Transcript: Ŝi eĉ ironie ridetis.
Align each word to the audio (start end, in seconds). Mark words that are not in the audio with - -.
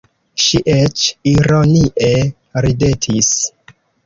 Ŝi 0.43 0.61
eĉ 0.75 1.03
ironie 1.33 2.09
ridetis. 2.67 3.31